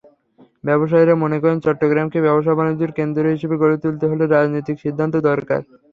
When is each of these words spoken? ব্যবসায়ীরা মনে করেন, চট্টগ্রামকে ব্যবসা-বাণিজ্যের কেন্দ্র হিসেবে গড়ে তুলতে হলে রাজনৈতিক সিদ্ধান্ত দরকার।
ব্যবসায়ীরা 0.63 1.15
মনে 1.23 1.37
করেন, 1.41 1.57
চট্টগ্রামকে 1.59 2.19
ব্যবসা-বাণিজ্যের 2.21 2.95
কেন্দ্র 2.97 3.23
হিসেবে 3.35 3.55
গড়ে 3.61 3.77
তুলতে 3.83 4.05
হলে 4.07 4.23
রাজনৈতিক 4.27 4.77
সিদ্ধান্ত 4.79 5.15
দরকার। 5.29 5.61